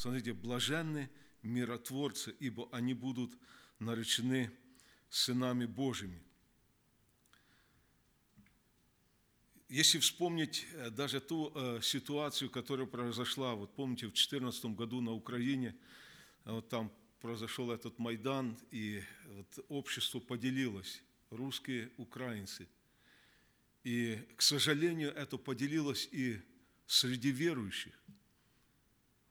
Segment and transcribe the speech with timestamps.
[0.00, 1.10] Смотрите, блаженны
[1.42, 3.36] миротворцы, ибо они будут
[3.80, 4.50] наречены
[5.10, 6.22] сынами Божьими.
[9.68, 15.12] Если вспомнить э, даже ту э, ситуацию, которая произошла, вот помните, в 2014 году на
[15.12, 15.76] Украине,
[16.46, 16.90] э, вот там
[17.20, 22.66] произошел этот Майдан, и вот общество поделилось, русские, украинцы.
[23.84, 26.40] И, к сожалению, это поделилось и
[26.86, 28.00] среди верующих.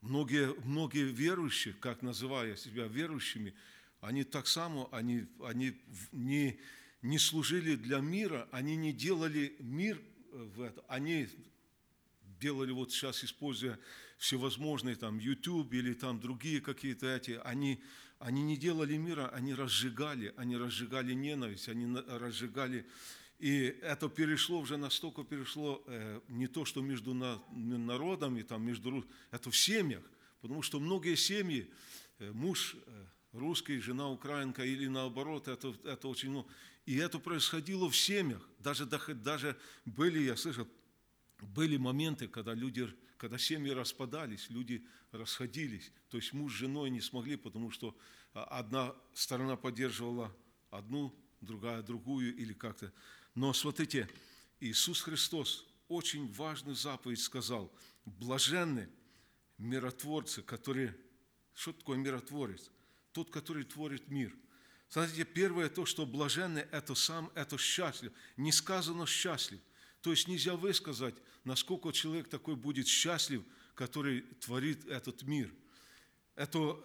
[0.02, 3.53] Многие, многие верующие, как называя себя верующими,
[3.99, 5.75] они так само, они, они
[6.13, 6.59] не,
[7.02, 10.84] не служили для мира, они не делали мир в это.
[10.88, 11.27] Они
[12.39, 13.77] делали вот сейчас, используя
[14.17, 17.81] всевозможные там YouTube или там другие какие-то эти, они,
[18.20, 22.86] они не делали мира, они разжигали, они разжигали ненависть, они разжигали
[23.39, 29.49] и это перешло уже настолько перешло э, не то, что между народами, там, между, это
[29.49, 30.03] в семьях,
[30.41, 31.71] потому что многие семьи,
[32.20, 36.49] э, муж э, русский, жена украинка или наоборот, это, это очень много.
[36.86, 38.45] И это происходило в семьях.
[38.59, 39.55] Даже, даже
[39.86, 40.67] были, я слышал,
[41.39, 45.92] были моменты, когда люди, когда семьи распадались, люди расходились.
[46.09, 47.95] То есть муж с женой не смогли, потому что
[48.33, 50.36] а, одна сторона поддерживала
[50.71, 52.92] одну, другая другую или как-то.
[53.35, 54.09] Но смотрите,
[54.59, 57.71] Иисус Христос очень важную заповедь сказал.
[58.05, 58.89] Блаженны
[59.58, 60.95] миротворцы, которые...
[61.53, 62.69] Что такое миротворец?
[63.11, 64.33] Тот, который творит мир.
[64.88, 68.11] Смотрите, первое то, что блаженный, это сам, это счастлив.
[68.38, 69.59] Не сказано счастлив.
[70.02, 73.43] То есть нельзя высказать, насколько человек такой будет счастлив,
[73.75, 75.53] который творит этот мир.
[76.36, 76.80] Это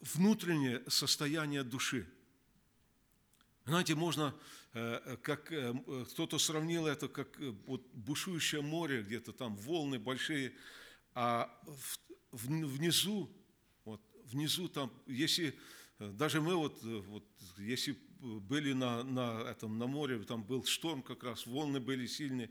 [0.00, 2.08] внутреннее состояние души.
[3.64, 4.34] Знаете, можно
[4.74, 5.74] Э, э, как э,
[6.10, 10.54] кто-то сравнил это, как вот бушующее море, где-то там волны большие,
[11.14, 11.50] а
[12.32, 13.30] внизу,
[13.84, 15.54] вот, внизу там, если
[15.98, 17.24] даже мы вот, вот
[17.58, 22.50] если были на, на, этом, на море, там был шторм как раз, волны были сильные,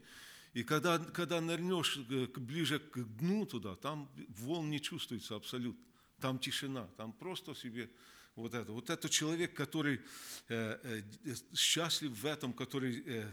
[0.53, 5.83] и когда, когда нырнешь ближе к дну туда, там волн не чувствуется абсолютно,
[6.19, 7.89] там тишина, там просто себе
[8.35, 8.71] вот это.
[8.71, 10.01] Вот это человек, который
[10.47, 13.31] э, э, счастлив в этом, который э,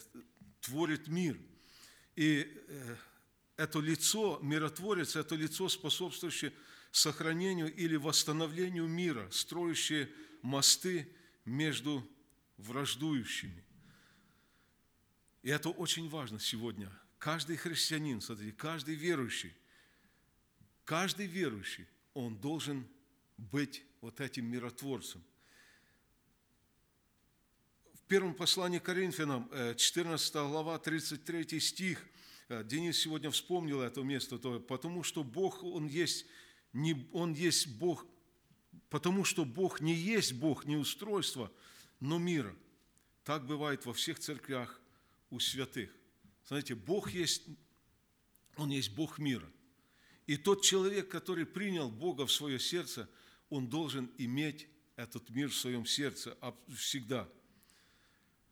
[0.61, 1.39] творит мир.
[2.17, 2.53] И
[3.57, 6.53] это лицо, миротворец, это лицо, способствующее
[6.91, 10.11] сохранению или восстановлению мира, строящее
[10.43, 11.09] мосты
[11.45, 12.05] между
[12.57, 13.65] враждующими.
[15.43, 16.91] И это очень важно сегодня.
[17.19, 19.55] Каждый христианин, смотрите, каждый верующий,
[20.85, 22.87] каждый верующий, он должен
[23.37, 25.23] быть вот этим миротворцем.
[27.95, 32.07] В первом послании к Коринфянам, 14 э, глава, 33 стих,
[32.49, 36.27] э, Денис сегодня вспомнил это место, то, потому что Бог, Он есть,
[36.73, 38.07] не, Он есть Бог,
[38.89, 41.53] потому что Бог не есть Бог, не устройство,
[42.01, 42.55] но мира.
[43.25, 44.81] Так бывает во всех церквях
[45.29, 45.91] у святых.
[46.47, 47.43] Знаете, Бог есть,
[48.57, 49.51] Он есть Бог мира.
[50.27, 53.09] И тот человек, который принял Бога в свое сердце–
[53.51, 54.67] он должен иметь
[54.97, 56.37] этот мир в своем сердце
[56.75, 57.29] всегда.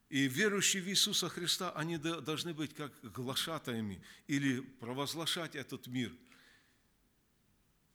[0.08, 6.12] И верующие в Иисуса Христа, они должны быть как глашатаями или провозглашать этот мир.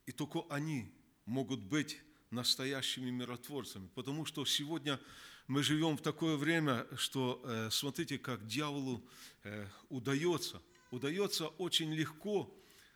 [0.04, 0.92] И только они
[1.24, 1.98] могут быть
[2.30, 3.88] настоящими миротворцами.
[3.94, 5.00] Потому что сегодня
[5.46, 9.02] мы живем в такое время, что э, смотрите, как дьяволу
[9.44, 12.54] э, удается, удается очень легко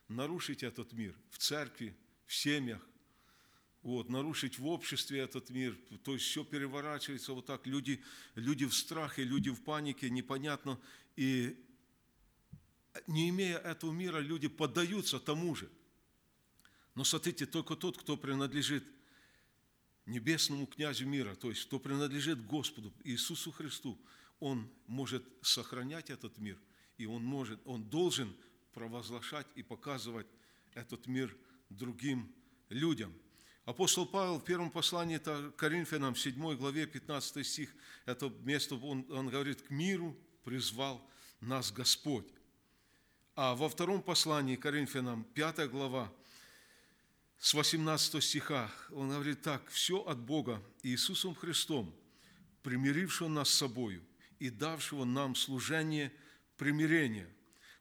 [0.08, 1.96] нарушить этот мир в церкви,
[2.26, 2.86] в семьях,
[3.86, 5.78] вот, нарушить в обществе этот мир.
[6.02, 7.68] То есть все переворачивается вот так.
[7.68, 8.02] Люди,
[8.34, 10.80] люди в страхе, люди в панике, непонятно.
[11.14, 11.56] И
[13.06, 15.70] не имея этого мира, люди поддаются тому же.
[16.96, 18.82] Но смотрите, только тот, кто принадлежит
[20.04, 23.96] небесному князю мира, то есть кто принадлежит Господу Иисусу Христу,
[24.40, 26.58] он может сохранять этот мир,
[26.98, 28.34] и он, может, он должен
[28.72, 30.26] провозглашать и показывать
[30.74, 31.36] этот мир
[31.70, 32.34] другим
[32.68, 33.14] людям–
[33.66, 35.18] Апостол Павел в первом послании
[35.56, 37.74] Коринфянам, 7 главе, 15 стих,
[38.04, 41.04] это место, он, он говорит, к миру призвал
[41.40, 42.28] нас Господь.
[43.34, 46.12] А во втором послании Коринфянам, 5 глава,
[47.40, 51.92] с 18 стиха, он говорит так, «Все от Бога Иисусом Христом,
[52.62, 54.00] примирившего нас с собою
[54.38, 56.12] и давшего нам служение
[56.56, 57.28] примирения.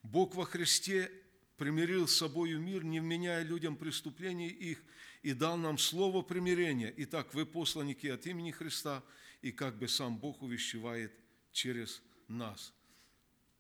[0.02, 1.12] Бог во Христе
[1.58, 4.82] примирил с собою мир, не вменяя людям преступлений их,
[5.26, 6.94] и дал нам слово примирения.
[6.98, 9.04] Итак, вы посланники от имени Христа,
[9.42, 11.12] и как бы сам Бог увещевает
[11.52, 12.72] через нас.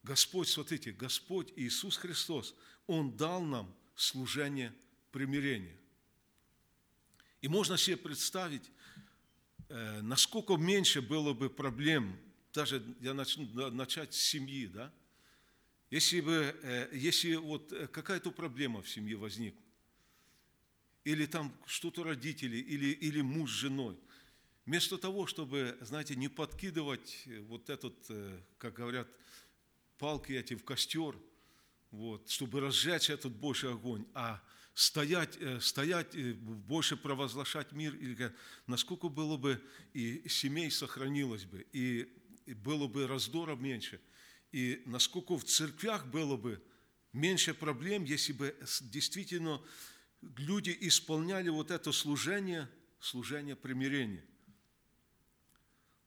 [0.03, 2.53] Господь, смотрите, Господь Иисус Христос,
[2.85, 4.75] Он дал нам служение
[5.11, 5.75] примирения.
[7.41, 8.69] И можно себе представить,
[9.69, 12.15] э, насколько меньше было бы проблем,
[12.53, 14.93] даже я начну начать с семьи, да?
[15.89, 19.64] Если бы, э, если вот какая-то проблема в семье возникла,
[21.05, 23.97] или там что-то родители, или, или муж с женой,
[24.65, 27.95] вместо того, чтобы, знаете, не подкидывать вот этот,
[28.57, 29.07] как говорят,
[29.97, 31.15] палки эти в костер,
[31.91, 34.41] вот, чтобы разжечь этот больше огонь, а
[34.73, 38.33] стоять, э, стоять э, больше провозглашать мир, или
[38.67, 39.61] насколько было бы
[39.93, 42.11] и семей сохранилось бы, и
[42.47, 44.01] было бы раздора меньше,
[44.51, 46.61] и насколько в церквях было бы
[47.13, 49.61] меньше проблем, если бы действительно
[50.37, 52.69] люди исполняли вот это служение,
[52.99, 54.23] служение примирения.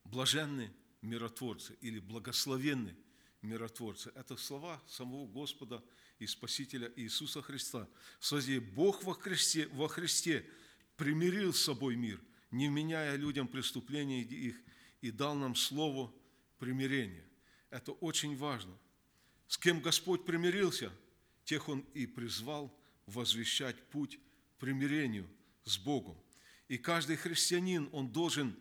[0.04, 0.72] Блаженны
[1.02, 2.96] миротворцы или благословенны
[3.42, 4.10] миротворцы.
[4.14, 5.82] Это слова самого Господа
[6.18, 7.88] и Спасителя Иисуса Христа.
[8.20, 10.44] Смотрите, Бог во Христе, во Христе
[10.96, 12.20] примирил с собой мир,
[12.50, 14.60] не меняя людям преступления их,
[15.00, 16.12] и дал нам слово
[16.58, 17.24] примирения.
[17.70, 18.76] Это очень важно.
[19.46, 20.92] С кем Господь примирился,
[21.44, 22.76] тех Он и призвал
[23.08, 24.18] возвещать путь
[24.58, 25.28] примирению
[25.64, 26.16] с Богом.
[26.68, 28.56] И каждый христианин, он должен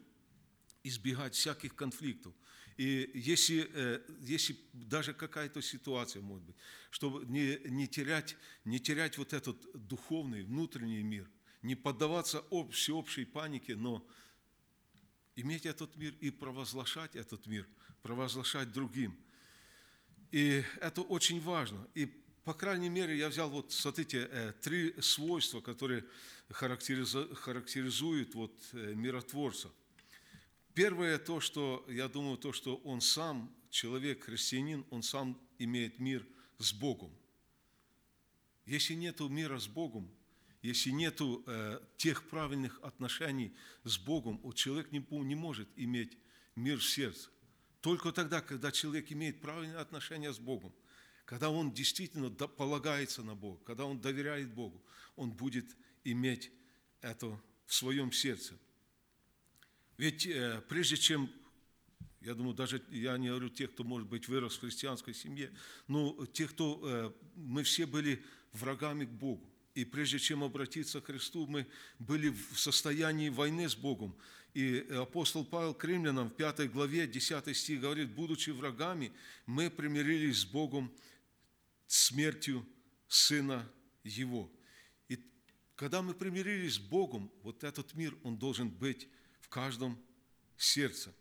[0.84, 2.34] избегать всяких конфликтов–
[2.78, 6.56] и если, э, если даже какая-то ситуация может быть,
[6.92, 11.28] чтобы не, не, терять, не терять вот этот духовный, внутренний мир,
[11.64, 14.08] не поддаваться об, всеобщей панике, но
[15.36, 17.68] иметь этот мир и провозглашать этот мир,
[18.04, 19.18] провозглашать другим.
[20.32, 21.88] И это очень важно.
[21.96, 22.14] И,
[22.48, 26.06] по крайней мере, я взял вот, смотрите, э, три свойства, которые
[26.50, 29.70] характеризуют вот э, миротворца–
[30.78, 36.24] Первое то, что, я думаю, то, что он сам, человек, христианин, он сам имеет мир
[36.60, 37.10] с Богом.
[38.68, 40.08] Если нет мира с Богом,
[40.62, 43.56] если нет э, тех правильных отношений
[43.86, 46.16] с Богом, вот человек не, не может иметь
[46.56, 47.32] мир в сердце.
[47.82, 50.72] Только тогда, когда человек имеет правильные отношения с Богом,
[51.28, 54.82] когда он действительно полагается на Бога, когда он доверяет Богу,
[55.18, 55.66] он будет
[56.06, 56.50] иметь
[57.02, 57.28] это
[57.66, 58.58] в своем сердце.
[59.98, 61.30] Ведь э, прежде чем,
[62.22, 65.52] я думаю, даже я не говорю тех, кто, может быть, вырос в христианской семье,
[65.90, 69.46] но тех, кто, э, мы все были врагами к Богу.
[69.76, 71.68] И прежде чем обратиться к Христу, мы
[72.00, 74.16] были в состоянии войны с Богом.
[74.54, 79.12] И апостол Павел к римлянам в 5 главе 10 стих говорит, будучи врагами,
[79.46, 80.90] мы примирились с Богом
[81.88, 82.66] смертью
[83.08, 83.70] Сына
[84.04, 84.52] Его.
[85.08, 85.20] И
[85.76, 89.08] когда мы примирились с Богом, вот этот мир, он должен быть
[89.40, 89.98] в каждом
[90.58, 91.14] сердце.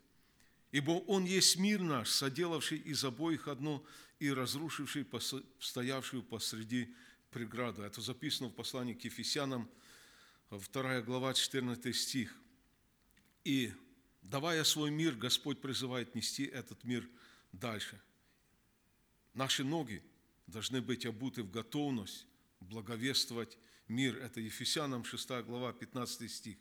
[0.71, 3.85] Ибо Он есть мир наш, соделавший из обоих одно
[4.19, 5.07] и разрушивший
[5.59, 6.93] стоявшую посреди
[7.31, 7.83] преграду.
[7.83, 9.69] Это записано в послании к Ефесянам,
[10.49, 12.35] 2 глава, 14 стих.
[13.43, 13.71] И
[14.21, 17.07] давая свой мир, Господь призывает нести этот мир
[17.51, 18.01] дальше.
[19.33, 20.03] Наши ноги
[20.47, 22.25] должны быть обуты в готовность
[22.59, 23.57] благовествовать
[23.87, 24.17] мир.
[24.17, 26.57] Это Ефесянам 6 глава, 15 стих.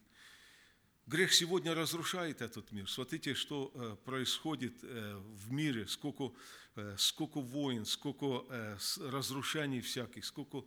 [1.06, 2.90] Грех сегодня разрушает этот мир.
[2.90, 6.32] Смотрите, что э, происходит э, в мире, сколько,
[6.74, 8.44] э, сколько войн, сколько
[8.98, 10.64] разрушений всяких, сколько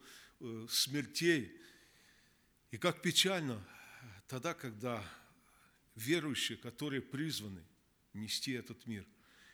[0.69, 1.51] смертей.
[2.71, 3.61] И как печально
[4.29, 5.03] тогда, когда
[5.95, 7.61] верующие, которые призваны
[8.13, 9.05] нести этот мир,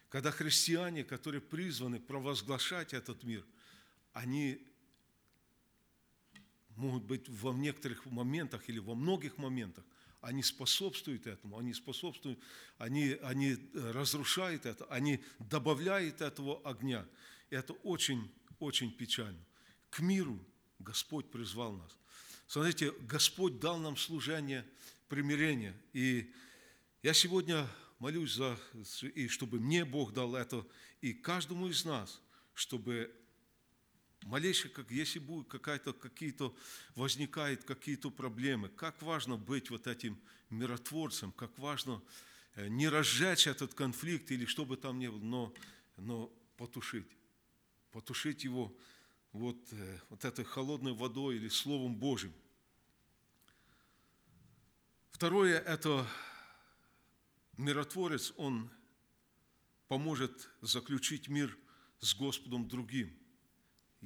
[0.10, 3.44] когда христиане, которые призваны провозглашать этот мир,
[4.16, 4.66] они
[6.78, 9.84] могут быть во некоторых моментах или во многих моментах
[10.22, 12.40] они способствуют этому, они способствуют,
[12.78, 17.06] они, они разрушают это, они добавляют этого огня.
[17.52, 19.40] И это очень, очень печально.
[19.92, 20.40] К миру
[20.80, 21.96] Господь призвал нас.
[22.48, 24.66] Смотрите, Господь дал нам служение
[25.10, 25.76] примирения.
[25.94, 26.34] И
[27.04, 27.68] я сегодня
[28.00, 28.58] молюсь за,
[29.14, 30.66] и чтобы мне Бог дал это,
[31.02, 32.20] и каждому из нас,
[32.56, 33.14] чтобы
[34.26, 36.54] малейшее, как если будет какая-то, какие-то,
[36.96, 42.02] возникают какие-то проблемы, как важно быть вот этим миротворцем, как важно
[42.56, 45.54] э, не разжечь этот конфликт или что бы там ни было, но,
[45.98, 47.08] но потушить,
[47.92, 48.76] потушить его
[49.32, 52.34] вот, э, вот этой холодной водой или Словом Божьим.
[55.12, 56.06] Второе– это
[57.58, 58.70] миротворец, он
[59.88, 61.58] поможет заключить мир
[62.00, 63.16] с Господом другим–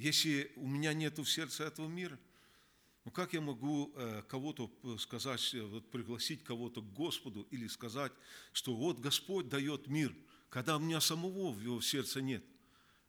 [0.00, 2.18] если у меня нет в сердце этого мира,
[3.04, 8.12] ну как я могу э, кого-то сказать, э, вот пригласить кого-то к Господу или сказать,
[8.52, 10.14] что вот Господь дает мир,
[10.48, 12.42] когда у меня самого в его сердце нет?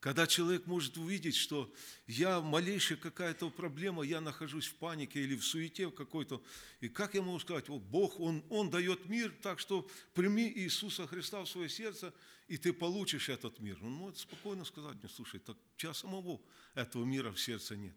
[0.01, 1.71] Когда человек может увидеть, что
[2.07, 6.41] я малейшая какая-то проблема, я нахожусь в панике или в суете в какой-то.
[6.79, 11.05] И как я могу сказать, вот Бог, Он, Он дает мир, так что прими Иисуса
[11.05, 12.11] Христа в свое сердце,
[12.47, 13.77] и ты получишь этот мир.
[13.83, 16.41] Он может спокойно сказать мне, слушай, так тебя самого
[16.73, 17.95] этого мира в сердце нет.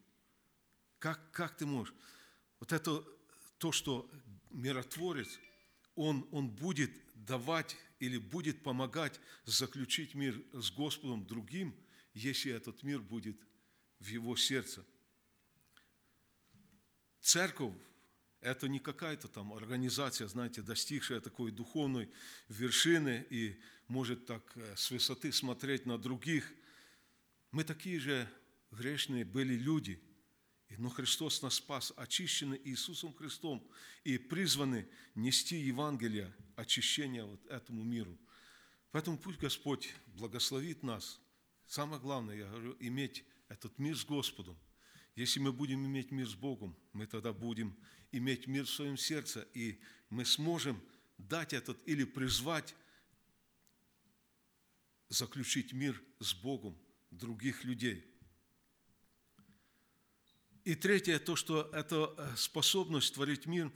[0.99, 1.95] Как, как ты можешь?
[2.61, 3.03] Вот это
[3.57, 4.11] то, что
[4.51, 5.39] миротворец,
[5.95, 11.75] он, он будет давать или будет помогать заключить мир с Господом другим,
[12.15, 13.37] если этот мир будет
[13.99, 14.85] в его сердце.
[17.21, 17.75] Церковь–
[18.41, 22.11] это не какая-то там организация, знаете, достигшая такой духовной
[22.49, 26.53] вершины и может так э, с высоты смотреть на других.
[27.51, 28.29] Мы такие же
[28.71, 30.01] грешные были люди,
[30.77, 33.67] но Христос нас спас, очищены Иисусом Христом
[34.03, 38.19] и призваны нести Евангелие очищения вот этому миру.
[38.91, 41.21] Поэтому пусть Господь благословит нас–
[41.67, 44.59] Самое главное, я говорю, иметь этот мир с Господом.
[45.17, 47.77] Если мы будем иметь мир с Богом, мы тогда будем
[48.11, 49.81] иметь мир в своем сердце, и
[50.11, 50.83] мы сможем
[51.19, 52.75] дать этот или призвать
[55.09, 56.77] заключить мир с Богом
[57.11, 58.05] других людей.
[60.65, 63.71] И третье, то, что это э, способность творить мир,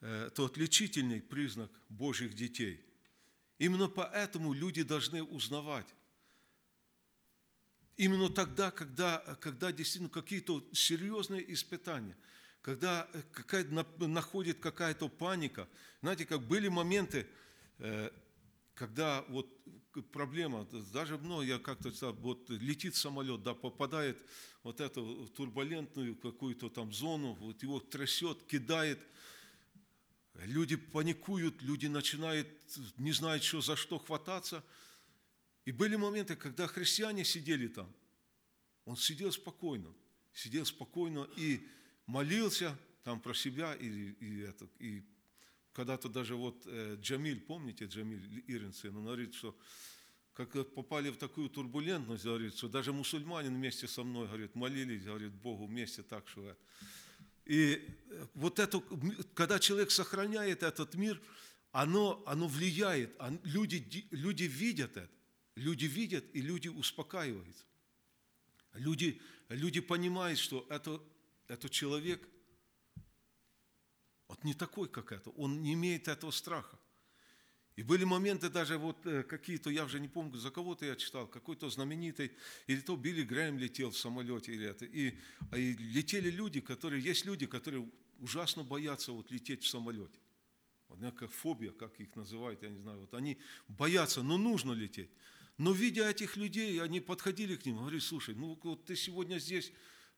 [0.00, 2.84] э, это отличительный признак Божьих детей.
[3.58, 5.92] Именно поэтому люди должны узнавать,
[8.00, 12.16] Именно тогда, когда, когда действительно какие-то серьезные испытания,
[12.62, 13.66] когда э, какая
[13.98, 15.68] находит какая-то паника.
[16.00, 17.26] Знаете, как были моменты,
[17.78, 18.10] э,
[18.74, 19.46] когда вот
[20.12, 24.16] проблема, даже ну, я как-то вот летит самолет, да, попадает
[24.62, 28.98] вот эту турбулентную какую-то там зону, вот его трясет, кидает,
[30.36, 32.48] люди паникуют, люди начинают,
[32.96, 34.64] не знают, что за что хвататься–
[35.64, 37.92] и были моменты, когда христиане сидели там.
[38.84, 39.94] Он сидел спокойно,
[40.32, 41.66] сидел спокойно и
[42.06, 43.74] молился там про себя.
[43.74, 45.04] И, и, это, и
[45.72, 49.56] когда-то даже вот э, Джамиль, помните Джамиль Иринсен, он говорит, что
[50.32, 55.32] как попали в такую турбулентность, говорит, что даже мусульмане вместе со мной, говорит, молились, говорит,
[55.32, 56.56] Богу вместе так, что.
[57.44, 57.74] И
[58.10, 58.82] э, вот это,
[59.34, 61.20] когда человек сохраняет этот мир,
[61.72, 63.14] оно, оно влияет,
[63.44, 65.19] люди, люди видят это.
[65.60, 67.64] Люди видят, и люди успокаиваются.
[68.72, 71.02] Люди, люди понимают, что это,
[71.48, 72.26] этот человек,
[74.26, 76.78] вот не такой, как это, он не имеет этого страха.
[77.76, 81.26] И были моменты даже вот э, какие-то, я уже не помню, за кого-то я читал,
[81.26, 82.32] какой-то знаменитый,
[82.66, 84.86] или то Билли Грэм летел в самолете, или это.
[84.86, 85.14] И,
[85.54, 87.86] и летели люди, которые, есть люди, которые
[88.18, 90.18] ужасно боятся вот лететь в самолете.
[90.88, 93.00] Вот, как фобия, как их называют, я не знаю.
[93.00, 93.36] Вот они
[93.68, 95.10] боятся, но нужно лететь.
[95.60, 99.70] Но видя этих людей, они подходили к ним, говорили, слушай, ну вот ты сегодня здесь,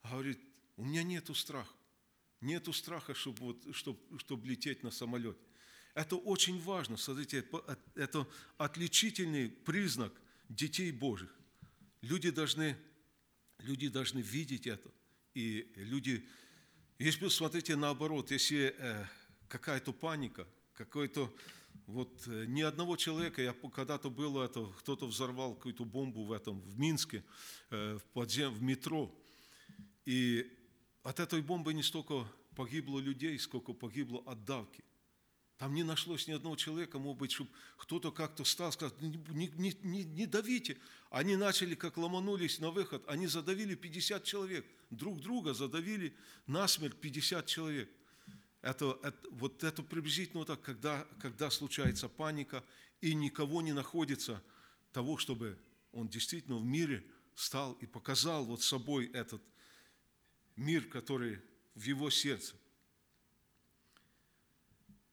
[0.05, 0.39] говорит,
[0.77, 1.75] у меня нету страха.
[2.41, 5.41] Нету страха, чтобы, вот, чтобы, чтобы лететь на самолете.
[5.95, 7.45] Это очень важно, смотрите,
[7.97, 10.13] это отличительный признак
[10.49, 11.35] детей Божьих.
[12.03, 12.77] Люди должны,
[13.59, 14.93] люди должны видеть это.
[15.35, 16.25] И люди,
[17.01, 19.07] если, смотрите, наоборот, если э,
[19.49, 21.35] какая-то паника, какой-то
[21.87, 26.61] вот э, ни одного человека, я когда-то было это, кто-то взорвал какую-то бомбу в этом,
[26.61, 27.25] в Минске,
[27.71, 29.15] э, в, подзем, в метро.
[30.05, 30.51] И
[31.03, 34.85] от этой бомбы не столько погибло людей, сколько погибло от давки.
[35.59, 39.77] Там не нашлось ни одного человека, может быть, чтобы кто-то как-то стал, сказать, не, не,
[39.83, 40.77] не, не давите.
[41.09, 44.67] Они начали, как ломанулись на выход, они задавили 50 человек.
[44.91, 47.89] Друг друга задавили насмерть 50 человек.
[48.63, 52.65] Это, это, вот это приблизительно так, когда, когда случается паника,
[53.01, 54.41] и никого не находится
[54.93, 55.59] того, чтобы
[55.91, 57.05] он действительно в мире
[57.35, 59.43] стал и показал вот собой этот
[60.55, 61.41] мир, который
[61.75, 62.55] в его сердце.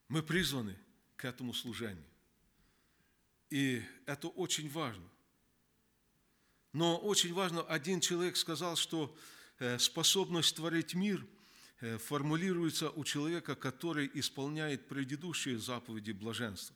[0.08, 0.77] Мы призваны
[1.15, 2.06] к этому служению.
[3.50, 5.10] И это очень важно.
[6.72, 9.15] Но очень важно, один человек сказал, что
[9.58, 11.25] э, способность творить мир–
[11.79, 16.75] формулируется у человека, который исполняет предыдущие заповеди блаженства.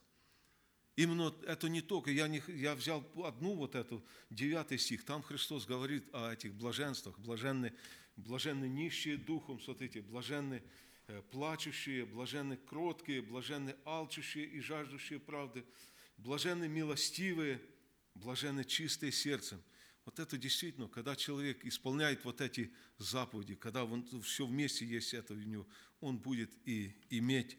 [0.96, 5.66] Именно это не только, я, не, я взял одну вот эту, девятый стих, там Христос
[5.66, 7.74] говорит о этих блаженствах, блаженны,
[8.16, 10.62] блаженны нищие духом, смотрите, блаженны
[11.08, 15.66] э, плачущие, блаженны кроткие, блаженны алчущие и жаждущие правды,
[16.18, 17.60] блаженны милостивые,
[18.14, 19.64] блаженны чистые сердцем,
[20.06, 25.34] вот это действительно, когда человек исполняет вот эти заповеди, когда он, все вместе есть это
[25.34, 25.66] у него,
[26.02, 27.58] он будет и иметь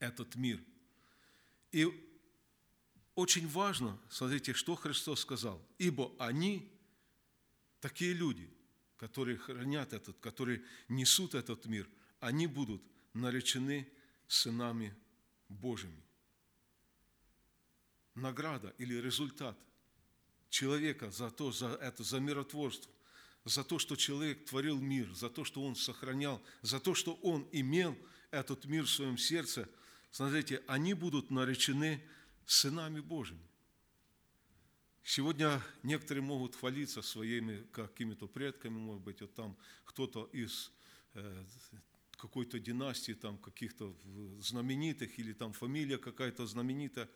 [0.00, 0.62] этот мир.
[1.70, 1.86] И
[3.14, 5.64] очень важно, смотрите, что Христос сказал.
[5.78, 6.70] «Ибо они
[7.80, 8.50] такие люди,
[8.96, 11.88] которые хранят этот, которые несут этот мир,
[12.20, 13.88] они будут наречены
[14.26, 14.94] сынами
[15.48, 16.02] Божьими.
[18.14, 19.58] Награда или результат
[20.56, 22.90] человека за то, за это, за миротворство,
[23.44, 27.46] за то, что человек творил мир, за то, что он сохранял, за то, что он
[27.52, 27.96] имел
[28.30, 29.68] этот мир в своем сердце,
[30.10, 32.02] смотрите, они будут наречены
[32.46, 33.46] сынами Божьими.
[35.04, 40.72] Сегодня некоторые могут хвалиться своими какими-то предками, может быть, вот там кто-то из
[41.14, 41.44] э,
[42.16, 43.94] какой-то династии, там каких-то
[44.40, 47.08] знаменитых, или там фамилия какая-то знаменитая.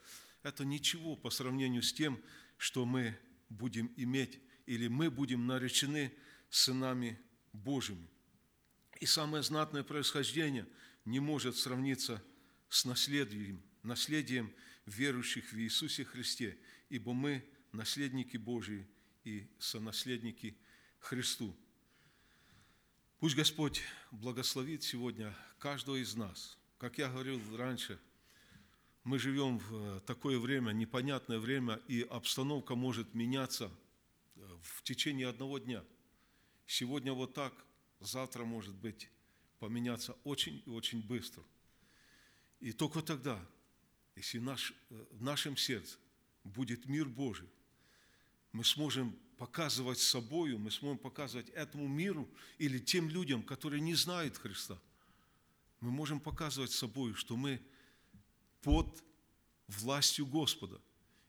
[0.42, 2.20] Это ничего по сравнению с тем,
[2.58, 3.18] что мы
[3.50, 6.12] будем иметь, или мы будем наречены
[6.48, 7.20] сынами
[7.52, 8.08] Божьими.
[9.00, 10.66] И самое знатное происхождение
[11.04, 12.22] не может сравниться
[12.70, 14.50] с наследием, наследием
[14.86, 18.86] верующих в Иисусе Христе, ибо мы– наследники Божии
[19.24, 20.56] и сонаследники
[20.98, 21.56] Христу.
[23.18, 26.58] Пусть Господь благословит сегодня каждого из нас.
[26.78, 28.00] Как я говорил раньше,
[29.04, 33.70] мы живем в такое время, непонятное время, и обстановка может меняться
[34.62, 35.84] в течение одного дня.
[36.66, 37.52] Сегодня вот так,
[38.00, 39.08] завтра может быть
[39.58, 41.42] поменяться очень и очень быстро.
[42.60, 43.40] И только тогда,
[44.16, 45.96] если наш, в нашем сердце
[46.44, 47.48] будет мир Божий,
[48.52, 52.28] мы сможем показывать собою, мы сможем показывать этому миру
[52.58, 54.78] или тем людям, которые не знают Христа.
[55.80, 57.62] Мы можем показывать собой, что мы
[58.62, 59.02] под
[59.68, 60.80] властью Господа.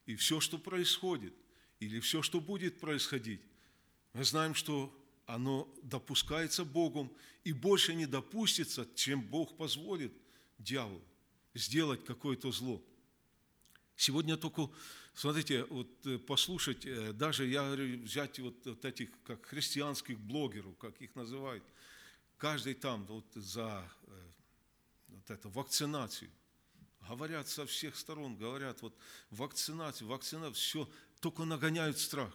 [0.06, 1.34] И все, что происходит,
[1.80, 3.40] или все, что будет происходить,
[4.12, 4.92] мы знаем, что
[5.26, 7.12] оно допускается Богом
[7.44, 10.12] и больше не допустится, чем Бог позволит
[10.58, 11.02] дьяволу
[11.54, 12.82] сделать какое-то зло.
[13.96, 14.70] Сегодня только
[15.14, 20.76] Смотрите, вот э, послушать, э, даже я говорю, взять вот, вот этих как христианских блогеров,
[20.78, 21.62] как их называют,
[22.38, 24.30] каждый там вот за э,
[25.08, 26.30] вот это, вакцинацию,
[27.08, 28.94] говорят со всех сторон, говорят, вот
[29.30, 32.32] вакцинацию, вакцинацию, все, только нагоняют страх.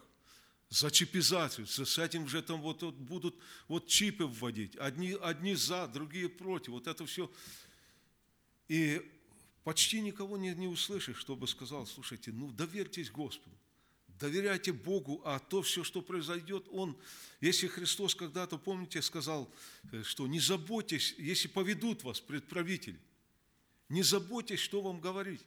[0.70, 3.36] За чипизацию, с этим же там вот, вот будут
[3.70, 7.32] вот чипы вводить, одни, одни за, другие против, вот это все.
[8.68, 9.02] И
[9.64, 13.56] почти никого не, не услышишь, чтобы сказал, слушайте, ну доверьтесь Господу,
[14.20, 16.98] доверяйте Богу, а то все, что произойдет, Он,
[17.40, 19.50] если Христос когда-то, помните, сказал,
[19.94, 23.00] э, что не заботьтесь, если поведут вас предправители,
[23.90, 25.46] не заботьтесь, что вам говорить.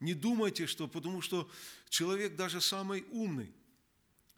[0.00, 1.50] Не думайте, что, потому что
[1.88, 3.52] человек даже самый умный,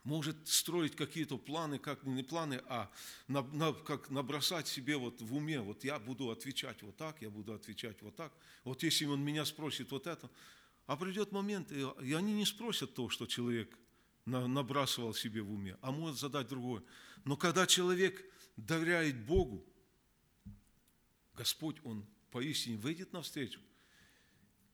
[0.05, 2.91] может строить какие-то планы, как не планы, а
[3.29, 7.31] на, на, как набросать себе вот в уме, вот я буду отвечать вот так, я
[7.31, 8.33] буду отвечать вот так.
[8.65, 10.29] Вот если он меня спросит вот это,
[10.87, 13.79] а придет момент, и, они не спросят то, что человек
[14.25, 16.83] на, набрасывал себе в уме, а может задать другое.
[17.25, 18.25] Но когда человек
[18.57, 19.65] доверяет Богу,
[21.35, 23.61] Господь, Он поистине выйдет навстречу.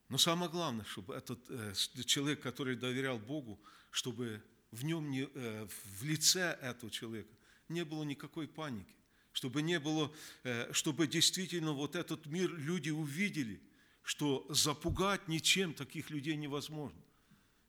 [0.08, 1.74] Но самое главное, чтобы этот э,
[2.06, 5.68] человек, который доверял Богу, чтобы в нем, не, э,
[5.98, 7.34] в лице этого человека
[7.68, 8.94] не было никакой паники,
[9.32, 10.10] чтобы не было,
[10.44, 13.60] э, чтобы действительно вот этот мир люди увидели,
[14.02, 17.02] что запугать ничем таких людей невозможно.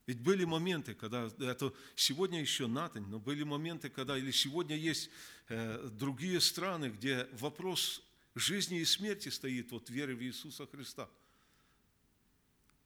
[0.06, 5.12] Ведь были моменты, когда, это сегодня еще НАТО, но были моменты, когда, или сегодня есть
[5.92, 8.02] другие страны, где вопрос
[8.40, 11.10] жизни и смерти стоит вот веры в Иисуса Христа–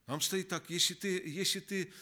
[0.05, 1.93] там стоит так, если ты, если ты,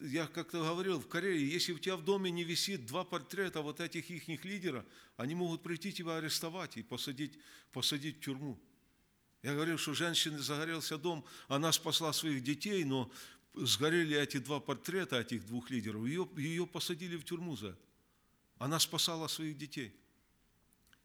[0.00, 3.80] я как-то говорил, в Корее, если у тебя в доме не висит два портрета вот
[3.80, 4.84] этих их лидеров,
[5.16, 7.38] они могут прийти тебя арестовать и посадить,
[7.72, 8.60] посадить в тюрьму.
[9.42, 13.10] Я говорил, что женщина загорелся дом, она спасла своих детей, но
[13.54, 17.78] сгорели эти два портрета этих двух лидеров, ее, ее посадили в тюрьму за это.
[18.58, 19.94] Она спасала своих детей.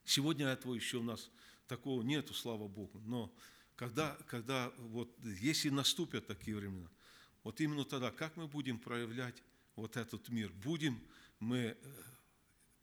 [0.03, 1.29] Сегодня этого еще у нас
[1.71, 3.33] такого нету, слава Богу, но
[3.77, 6.89] когда, когда вот, если наступят такие времена,
[7.43, 9.41] вот именно тогда, как мы будем проявлять
[9.77, 10.51] вот этот мир?
[10.51, 11.01] Будем
[11.39, 11.75] мы э,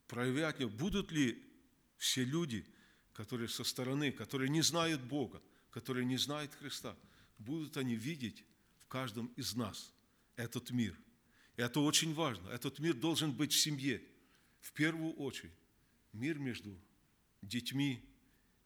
[0.06, 1.38] проявлять, будут ли
[1.98, 2.64] все люди,
[3.12, 6.96] которые со стороны, которые не знают Бога, которые не знают Христа,
[7.36, 8.42] будут они видеть
[8.80, 9.92] в каждом из нас
[10.36, 10.98] этот мир.
[11.56, 12.48] Это очень важно.
[12.48, 14.02] Этот мир должен быть в семье.
[14.60, 15.52] В первую очередь.
[16.14, 16.74] Мир между
[17.42, 18.02] детьми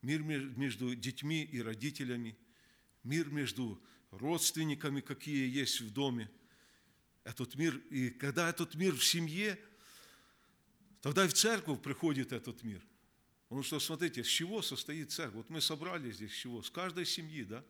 [0.03, 2.37] мир между детьми и родителями,
[3.05, 6.31] мир между родственниками, какие есть в доме.
[7.25, 9.59] Этот мир, и когда этот мир в семье,
[11.01, 12.85] тогда и в церковь приходит этот мир.
[13.49, 15.37] Потому что, смотрите, с чего состоит церковь?
[15.37, 16.63] Вот мы собрались здесь с чего?
[16.63, 17.65] С каждой семьи, да?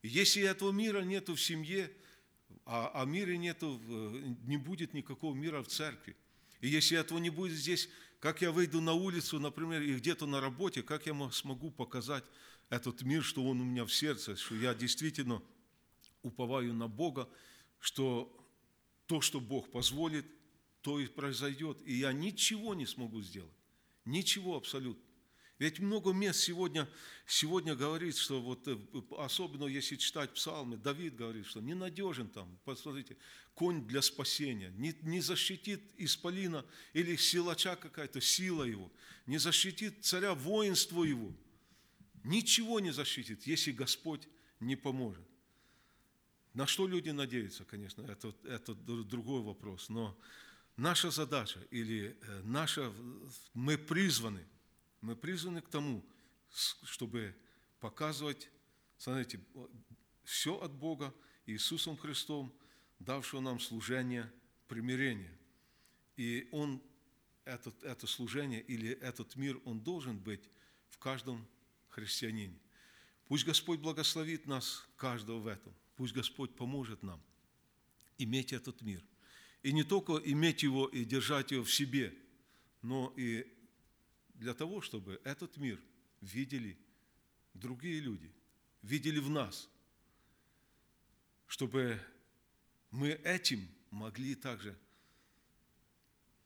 [0.00, 1.90] И если этого мира нету в семье,
[2.64, 3.80] а, а мира нету,
[4.44, 6.16] не будет никакого мира в церкви.
[6.60, 7.88] И если этого не будет здесь,
[8.20, 12.24] как я выйду на улицу, например, и где-то на работе, как я смогу показать
[12.70, 15.42] этот мир, что он у меня в сердце, что я действительно
[16.22, 17.28] уповаю на Бога,
[17.80, 18.34] что
[19.06, 20.26] то, что Бог позволит,
[20.80, 23.52] то и произойдет, и я ничего не смогу сделать.
[24.04, 25.03] Ничего абсолютно.
[25.64, 26.86] Ведь много мест сегодня,
[27.26, 28.76] сегодня говорит, что вот, э,
[29.16, 33.16] особенно если читать псалмы, Давид говорит, что ненадежен там, посмотрите,
[33.54, 38.92] конь для спасения, не, не защитит исполина или силача какая-то, сила его,
[39.24, 41.34] не защитит царя воинство его,
[42.24, 44.28] ничего не защитит, если Господь
[44.60, 45.26] не поможет.
[46.52, 50.14] На что люди надеются, конечно, это, это другой вопрос, но
[50.76, 52.92] наша задача или э, наша,
[53.54, 54.46] мы призваны–
[55.04, 56.02] мы призваны к тому,
[56.82, 57.36] чтобы
[57.78, 58.48] показывать,
[58.96, 59.38] смотрите,
[60.22, 61.14] все от Бога,
[61.44, 62.50] Иисусом Христом,
[62.98, 64.32] давшего нам служение
[64.66, 65.38] примирения.
[66.16, 66.82] И Он,
[67.44, 70.48] этот, это служение или этот мир, он должен быть
[70.88, 71.46] в каждом
[71.90, 72.58] христианине.
[73.28, 75.74] Пусть Господь благословит нас, каждого в этом.
[75.96, 77.22] Пусть Господь поможет нам
[78.16, 79.04] иметь этот мир.
[79.62, 82.14] И не только иметь его и держать его в себе,
[82.80, 83.53] но и
[84.34, 85.80] для того, чтобы этот мир
[86.20, 86.76] видели
[87.54, 88.30] другие люди,
[88.82, 89.68] видели в нас,
[91.46, 92.00] чтобы
[92.90, 94.76] мы этим могли также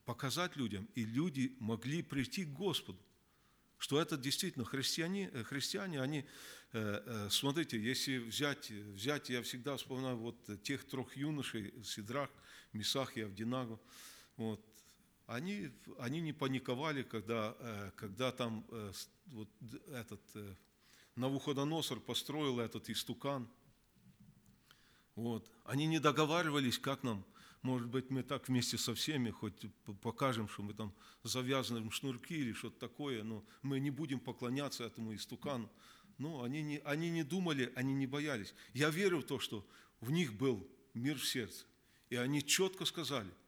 [0.05, 2.99] показать людям, и люди могли прийти к Господу,
[3.79, 6.25] что это действительно христиане, э, христиане они,
[6.73, 12.31] э, э, смотрите, если взять, взять, я всегда вспоминаю вот тех трех юношей, Сидрах,
[12.73, 13.81] Мисах и Авдинагу,
[14.37, 14.65] вот,
[15.29, 18.93] они, они не паниковали, когда, э, когда там э,
[19.27, 19.49] вот
[19.89, 20.55] этот э,
[21.17, 23.47] Навуходоносор построил этот истукан.
[25.17, 25.51] Вот.
[25.65, 27.27] Они не договаривались, как нам,
[27.61, 29.67] может быть, мы так вместе со всеми, хоть
[30.01, 34.85] покажем, что мы там завязаны в шнурки или что-то такое, но мы не будем поклоняться
[34.85, 35.71] этому истукану.
[36.17, 38.55] Но они не, они не думали, они не боялись.
[38.73, 39.67] Я верю в то, что
[40.01, 41.67] в них был мир в сердце.
[42.09, 43.31] И они четко сказали–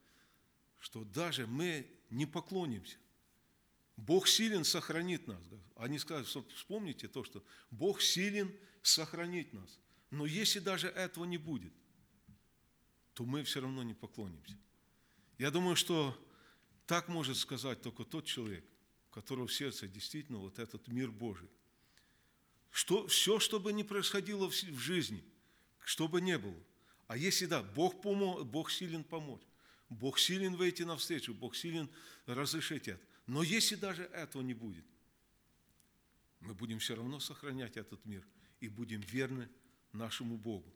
[0.80, 2.96] что даже мы не поклонимся.
[3.96, 5.42] Бог силен сохранить нас.
[5.76, 9.78] Они сказали, что вспомните то, что Бог силен сохранить нас.
[10.10, 11.72] Но если даже этого не будет,
[13.14, 14.56] то мы все равно не поклонимся.
[15.38, 16.18] Я думаю, что
[16.86, 18.64] так может сказать только тот человек,
[19.08, 21.48] у которого в сердце действительно вот этот мир Божий.
[22.70, 25.24] Что, все, что бы ни происходило в жизни,
[25.84, 26.56] что бы ни было,
[27.06, 29.42] а если да, Бог, помо, Бог силен помочь,
[29.90, 31.90] Бог силен выйти навстречу, Бог силен
[32.26, 33.02] разрешить это.
[33.26, 34.84] Но если даже этого не будет,
[36.38, 38.26] мы будем все равно сохранять этот мир
[38.60, 39.48] и будем верны
[39.92, 40.72] нашему Богу.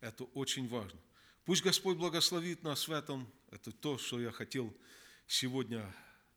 [0.00, 1.00] Это очень важно.
[1.44, 3.32] Пусть Господь благословит нас в этом.
[3.50, 4.76] Это то, что я хотел
[5.28, 5.94] сегодня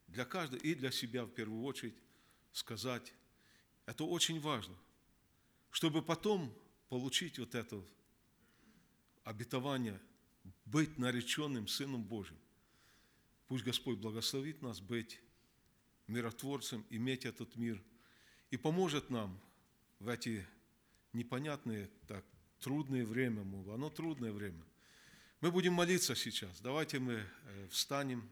[0.08, 1.96] для каждого и для себя в первую очередь
[2.52, 3.12] сказать.
[3.88, 4.76] Это очень важно,
[5.72, 6.54] чтобы потом
[6.90, 7.84] получить вот это
[9.24, 10.00] обетование
[10.72, 12.38] быть нареченным Сыном Божьим.
[13.48, 15.20] Пусть Господь благословит нас быть
[16.08, 17.82] миротворцем, иметь этот мир
[18.52, 19.40] и поможет нам
[20.00, 20.46] в эти
[21.14, 22.24] непонятные, так,
[22.60, 23.42] трудные время,
[23.74, 24.64] оно трудное время.
[25.42, 26.60] Мы будем молиться сейчас.
[26.62, 28.30] Давайте мы э, встанем.